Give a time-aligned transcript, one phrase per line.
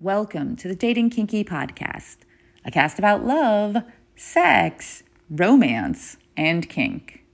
[0.00, 2.18] Welcome to the Dating Kinky Podcast,
[2.66, 3.78] a cast about love,
[4.14, 7.24] sex, romance, and kink.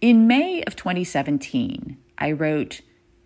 [0.00, 2.82] In May of 2017, I wrote,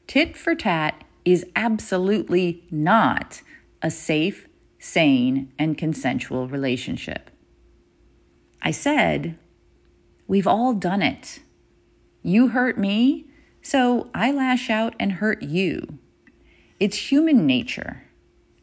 [0.07, 3.43] Tit for tat is absolutely not
[3.83, 4.49] a safe,
[4.79, 7.31] sane, and consensual relationship.
[8.63, 9.37] I said,
[10.27, 11.41] We've all done it.
[12.23, 13.27] You hurt me,
[13.61, 15.99] so I lash out and hurt you.
[16.79, 18.05] It's human nature.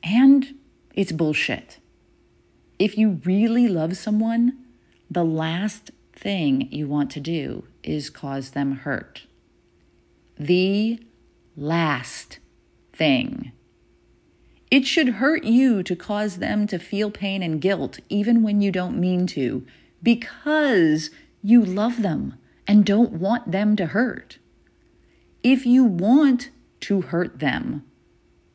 [0.10, 0.56] And
[0.94, 1.80] it's bullshit.
[2.80, 4.58] If you really love someone,
[5.12, 9.24] the last thing you want to do is cause them hurt.
[10.40, 11.02] The
[11.58, 12.40] last
[12.94, 13.52] thing.
[14.72, 18.72] It should hurt you to cause them to feel pain and guilt, even when you
[18.72, 19.68] don't mean to,
[20.02, 21.10] because
[21.44, 22.36] you love them
[22.66, 24.38] and don't want them to hurt.
[25.44, 26.50] If you want
[26.82, 27.84] to hurt them,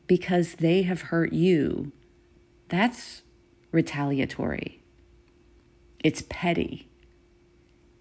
[0.07, 1.91] because they have hurt you,
[2.69, 3.21] that's
[3.71, 4.81] retaliatory.
[6.03, 6.89] It's petty.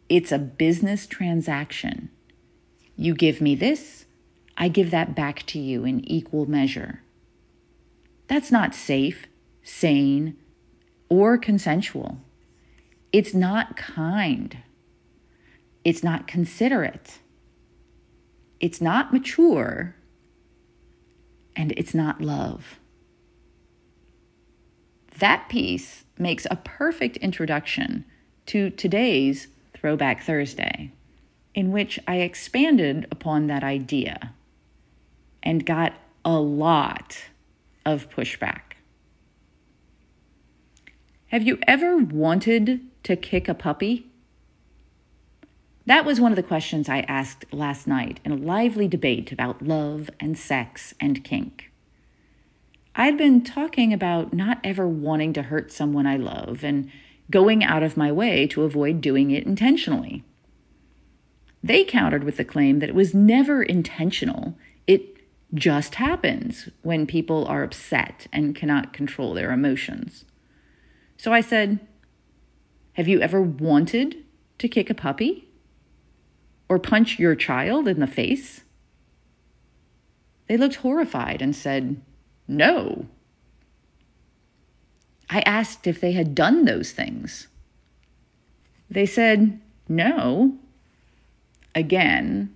[0.08, 2.10] It's a business transaction.
[2.96, 4.06] You give me this,
[4.56, 7.02] I give that back to you in equal measure.
[8.28, 9.26] That's not safe,
[9.62, 10.36] sane,
[11.08, 12.18] or consensual.
[13.12, 14.58] It's not kind.
[15.84, 17.18] It's not considerate.
[18.60, 19.96] It's not mature
[21.56, 22.78] and it's not love.
[25.18, 28.04] That piece makes a perfect introduction
[28.46, 30.92] to today's Throwback Thursday,
[31.54, 34.32] in which I expanded upon that idea
[35.42, 37.24] and got a lot
[37.84, 38.74] of pushback.
[41.28, 44.11] Have you ever wanted to kick a puppy?
[45.86, 49.62] That was one of the questions I asked last night in a lively debate about
[49.62, 51.72] love and sex and kink.
[52.94, 56.90] I'd been talking about not ever wanting to hurt someone I love and
[57.30, 60.22] going out of my way to avoid doing it intentionally.
[61.64, 64.56] They countered with the claim that it was never intentional.
[64.86, 65.16] It
[65.54, 70.24] just happens when people are upset and cannot control their emotions.
[71.16, 71.80] So I said,
[72.94, 74.24] Have you ever wanted
[74.58, 75.48] to kick a puppy?
[76.72, 78.62] Or punch your child in the face?
[80.46, 82.00] They looked horrified and said,
[82.48, 83.08] No.
[85.28, 87.48] I asked if they had done those things.
[88.88, 90.56] They said, No.
[91.74, 92.54] Again,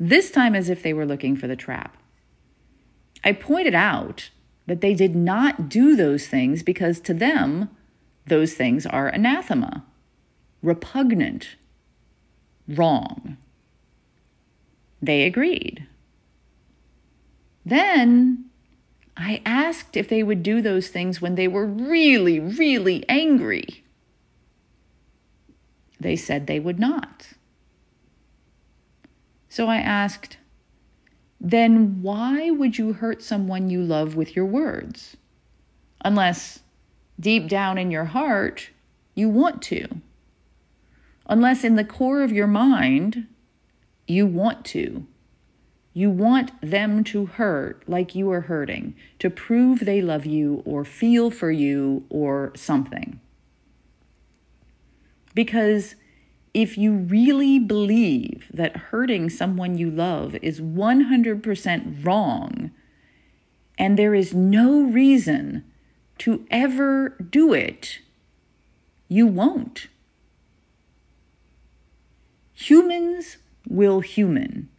[0.00, 1.98] this time as if they were looking for the trap.
[3.22, 4.30] I pointed out
[4.66, 7.68] that they did not do those things because to them,
[8.26, 9.84] those things are anathema,
[10.62, 11.56] repugnant,
[12.76, 13.36] wrong.
[15.00, 15.86] They agreed.
[17.64, 18.46] Then
[19.16, 23.84] I asked if they would do those things when they were really, really angry.
[26.00, 27.28] They said they would not.
[29.48, 30.38] So I asked,
[31.40, 35.16] then why would you hurt someone you love with your words?
[36.04, 36.60] Unless
[37.20, 38.70] deep down in your heart
[39.14, 39.86] you want to.
[41.26, 43.26] Unless in the core of your mind
[44.06, 45.06] you want to.
[45.94, 50.84] You want them to hurt like you are hurting, to prove they love you or
[50.84, 53.20] feel for you or something.
[55.34, 55.94] Because
[56.54, 62.70] if you really believe that hurting someone you love is 100% wrong,
[63.78, 65.64] and there is no reason
[66.18, 67.98] to ever do it,
[69.08, 69.88] you won't.
[72.72, 73.36] Humans
[73.68, 74.70] will human.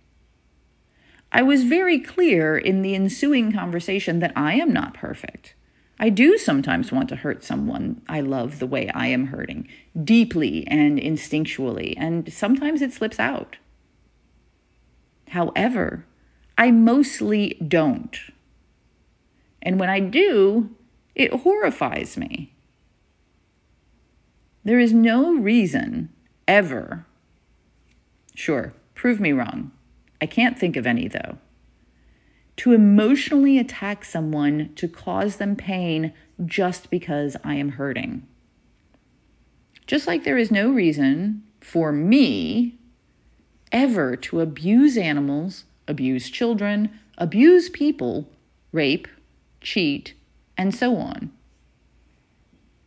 [1.31, 5.53] I was very clear in the ensuing conversation that I am not perfect.
[5.99, 9.67] I do sometimes want to hurt someone I love the way I am hurting,
[10.03, 13.57] deeply and instinctually, and sometimes it slips out.
[15.27, 16.03] However,
[16.57, 18.17] I mostly don't.
[19.61, 20.71] And when I do,
[21.13, 22.55] it horrifies me.
[24.63, 26.09] There is no reason
[26.47, 27.05] ever
[28.35, 29.71] Sure, prove me wrong.
[30.21, 31.37] I can't think of any, though.
[32.57, 36.13] To emotionally attack someone to cause them pain
[36.45, 38.27] just because I am hurting.
[39.85, 42.77] Just like there is no reason for me
[43.71, 48.29] ever to abuse animals, abuse children, abuse people,
[48.71, 49.07] rape,
[49.61, 50.13] cheat,
[50.57, 51.31] and so on.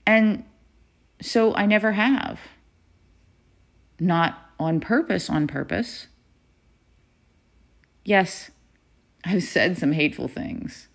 [0.07, 0.45] And
[1.21, 2.41] so I never have.
[3.99, 6.07] Not on purpose, on purpose.
[8.05, 8.51] Yes,
[9.25, 10.89] I've said some hateful things.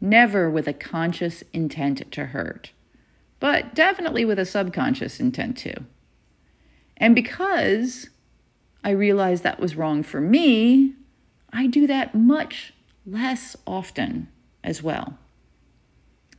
[0.00, 2.72] never with a conscious intent to hurt,
[3.38, 5.74] but definitely with a subconscious intent to.
[6.96, 8.08] And because
[8.82, 10.94] I realized that was wrong for me,
[11.52, 12.72] I do that much
[13.06, 14.28] less often
[14.64, 15.18] as well.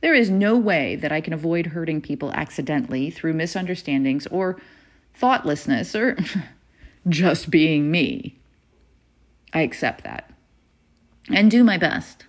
[0.00, 4.60] There is no way that I can avoid hurting people accidentally through misunderstandings or
[5.14, 6.16] thoughtlessness or
[7.08, 8.40] just being me.
[9.52, 10.30] I accept that
[11.30, 12.26] and do my best.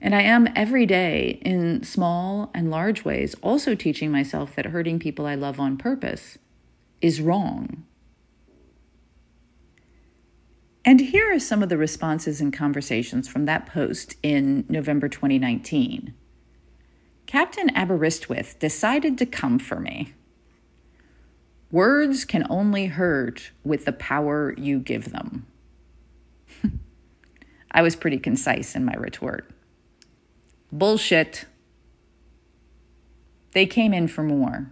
[0.00, 4.98] And I am every day in small and large ways also teaching myself that hurting
[5.00, 6.38] people I love on purpose
[7.00, 7.84] is wrong.
[10.84, 16.14] And here are some of the responses and conversations from that post in November 2019.
[17.26, 20.14] Captain Aberystwyth decided to come for me.
[21.70, 25.46] Words can only hurt with the power you give them.
[27.70, 29.50] I was pretty concise in my retort.
[30.72, 31.44] Bullshit.
[33.52, 34.70] They came in for more.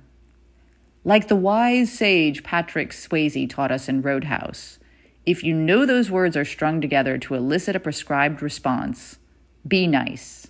[1.04, 4.78] Like the wise sage Patrick Swayze taught us in Road House,
[5.26, 9.18] if you know those words are strung together to elicit a prescribed response,
[9.66, 10.46] be nice.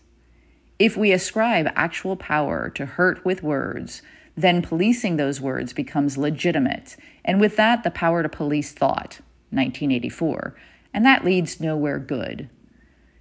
[0.79, 4.03] If we ascribe actual power to hurt with words,
[4.37, 10.55] then policing those words becomes legitimate, and with that, the power to police thought, 1984,
[10.93, 12.49] and that leads nowhere good.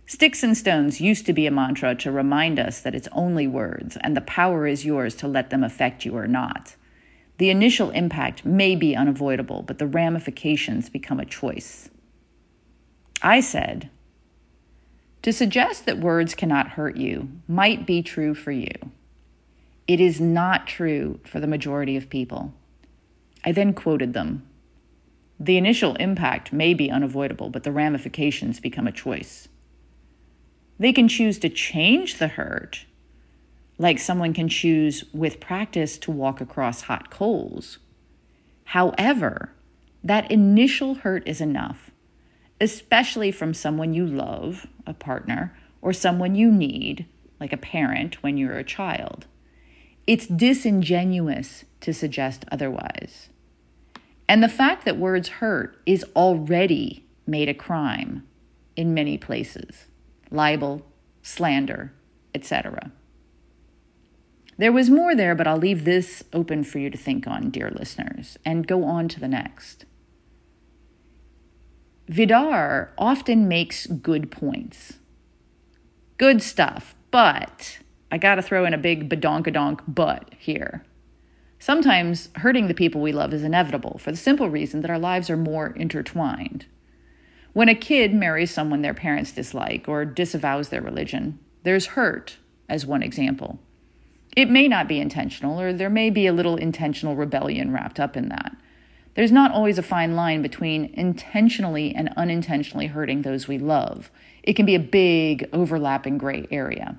[0.06, 3.98] Sticks and stones used to be a mantra to remind us that it's only words,
[4.02, 6.76] and the power is yours to let them affect you or not.
[7.38, 11.90] The initial impact may be unavoidable, but the ramifications become a choice.
[13.22, 13.90] I said,
[15.26, 18.70] to suggest that words cannot hurt you might be true for you.
[19.88, 22.54] It is not true for the majority of people.
[23.44, 24.48] I then quoted them.
[25.40, 29.48] The initial impact may be unavoidable, but the ramifications become a choice.
[30.80, 32.86] They can choose to change the hurt,
[33.78, 37.80] like someone can choose with practice to walk across hot coals.
[38.66, 39.52] However,
[40.04, 41.92] that initial hurt is enough
[42.62, 47.06] especially from someone you love, a partner, or someone you need,
[47.40, 49.26] like a parent when you're a child.
[50.07, 53.30] It's disingenuous to suggest otherwise.
[54.28, 58.28] And the fact that words hurt is already made a crime
[58.75, 59.86] in many places
[60.31, 60.86] libel,
[61.22, 61.94] slander,
[62.34, 62.92] etc.
[64.57, 67.72] There was more there, but I'll leave this open for you to think on, dear
[67.72, 69.86] listeners, and go on to the next.
[72.08, 74.94] Vidar often makes good points.
[76.18, 77.80] Good stuff, but
[78.16, 80.86] I got to throw in a big badonkadonk but here.
[81.60, 85.30] Sometimes hurting the people we love is inevitable for the simple reason that our lives
[85.30, 86.66] are more intertwined.
[87.52, 92.38] When a kid marries someone their parents dislike or disavows their religion, there's hurt,
[92.70, 93.60] as one example.
[94.34, 98.16] It may not be intentional, or there may be a little intentional rebellion wrapped up
[98.16, 98.56] in that.
[99.16, 104.10] There's not always a fine line between intentionally and unintentionally hurting those we love.
[104.42, 106.98] It can be a big, overlapping gray area.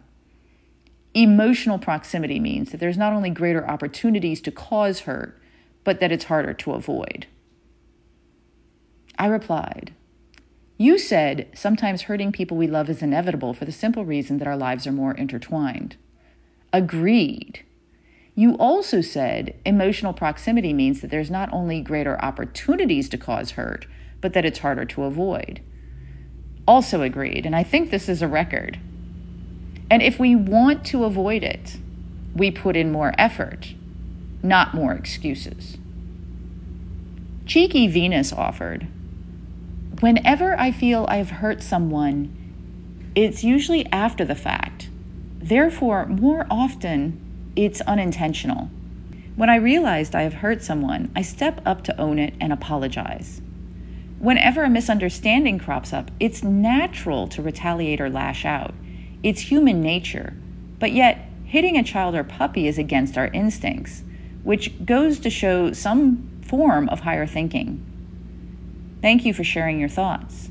[1.17, 5.41] Emotional proximity means that there's not only greater opportunities to cause hurt,
[5.83, 7.27] but that it's harder to avoid.
[9.19, 9.95] I replied,
[10.77, 14.59] You said sometimes hurting people we love is inevitable for the simple reason that our
[14.59, 15.97] lives are more intertwined.
[16.71, 17.64] Agreed.
[18.35, 23.87] You also said emotional proximity means that there's not only greater opportunities to cause hurt,
[24.21, 25.62] but that it's harder to avoid.
[26.69, 28.79] Also agreed, and I think this is a record.
[29.90, 31.78] And if we want to avoid it,
[32.35, 33.75] we put in more effort,
[34.43, 35.78] not more excuses.
[37.47, 38.88] Cheeky Venus offered
[40.00, 42.37] Whenever I feel I've hurt someone,
[43.14, 44.90] it's usually after the fact.
[45.38, 47.19] Therefore, more often,
[47.57, 48.69] it's unintentional.
[49.37, 53.40] When I realized I have hurt someone, I step up to own it and apologize.
[54.19, 58.75] Whenever a misunderstanding crops up, it's natural to retaliate or lash out.
[59.26, 60.35] It's human nature.
[60.78, 64.04] But yet, hitting a child or puppy is against our instincts,
[64.45, 67.85] which goes to show some form of higher thinking.
[69.02, 70.50] Thank you for sharing your thoughts.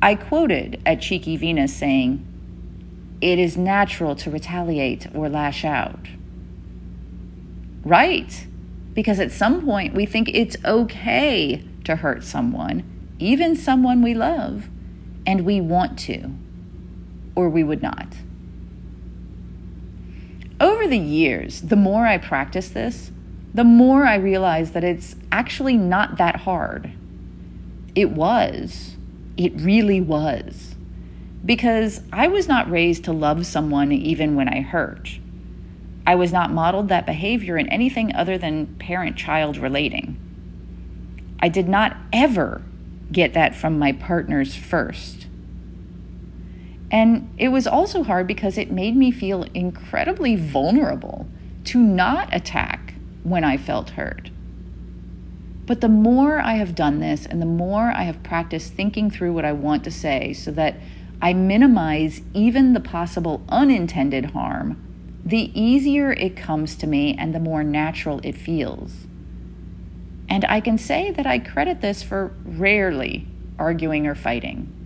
[0.00, 2.24] I quoted at Cheeky Venus saying,
[3.20, 6.06] it is natural to retaliate or lash out.
[7.82, 8.46] Right.
[8.92, 12.84] Because at some point we think it's okay to hurt someone,
[13.18, 14.68] even someone we love,
[15.26, 16.30] and we want to,
[17.34, 18.08] or we would not.
[20.60, 23.10] Over the years, the more I practice this,
[23.52, 26.92] the more I realize that it's actually not that hard.
[27.94, 28.96] It was.
[29.36, 30.74] It really was.
[31.44, 35.18] because I was not raised to love someone even when I hurt.
[36.06, 40.18] I was not modeled that behavior in anything other than parent child relating.
[41.40, 42.62] I did not ever
[43.12, 45.26] get that from my partners first.
[46.94, 51.26] And it was also hard because it made me feel incredibly vulnerable
[51.64, 54.30] to not attack when I felt hurt.
[55.66, 59.32] But the more I have done this and the more I have practiced thinking through
[59.32, 60.76] what I want to say so that
[61.20, 64.80] I minimize even the possible unintended harm,
[65.24, 69.08] the easier it comes to me and the more natural it feels.
[70.28, 73.26] And I can say that I credit this for rarely
[73.58, 74.83] arguing or fighting.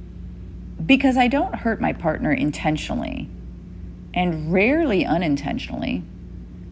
[0.85, 3.29] Because I don't hurt my partner intentionally,
[4.15, 6.03] and rarely unintentionally.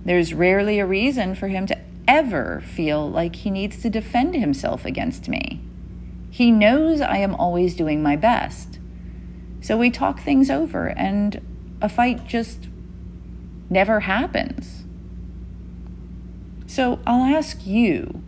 [0.05, 4.85] There's rarely a reason for him to ever feel like he needs to defend himself
[4.85, 5.61] against me.
[6.31, 8.79] He knows I am always doing my best.
[9.61, 11.41] So we talk things over, and
[11.83, 12.69] a fight just
[13.69, 14.85] never happens.
[16.67, 18.23] So I'll ask you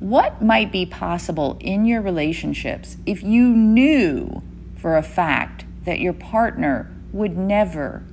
[0.00, 4.42] what might be possible in your relationships if you knew
[4.76, 8.04] for a fact that your partner would never,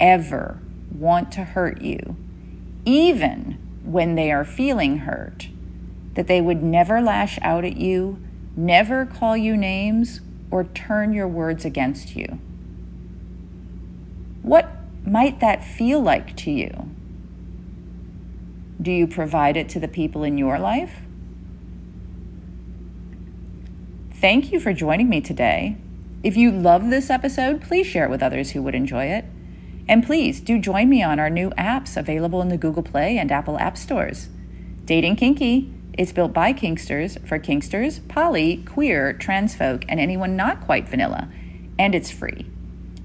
[0.00, 0.58] ever
[0.90, 2.16] want to hurt you,
[2.86, 5.48] even when they are feeling hurt?
[6.14, 8.22] That they would never lash out at you,
[8.56, 10.20] never call you names,
[10.50, 12.38] or turn your words against you?
[14.42, 14.70] What
[15.04, 16.90] might that feel like to you?
[18.80, 21.02] Do you provide it to the people in your life?
[24.20, 25.76] Thank you for joining me today.
[26.24, 29.24] If you love this episode, please share it with others who would enjoy it.
[29.86, 33.30] And please do join me on our new apps available in the Google Play and
[33.30, 34.28] Apple App Stores.
[34.84, 40.62] Dating Kinky is built by Kinksters for Kinksters, poly, queer, trans folk, and anyone not
[40.62, 41.28] quite vanilla,
[41.78, 42.50] and it's free.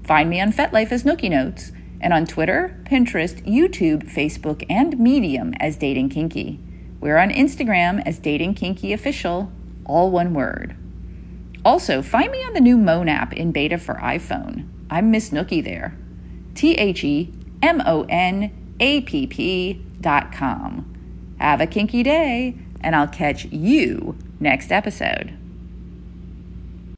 [0.02, 5.54] Find me on FetLife as Nookie Notes and on Twitter, Pinterest, YouTube, Facebook, and Medium
[5.60, 6.58] as Dating Kinky.
[6.98, 9.52] We're on Instagram as Dating Kinky Official,
[9.84, 10.74] all one word.
[11.64, 14.68] Also, find me on the new Moan app in beta for iPhone.
[14.90, 15.96] I'm Miss Nookie there.
[16.54, 20.90] T H E M O N A P P dot com.
[21.40, 25.36] Have a kinky day, and I'll catch you next episode.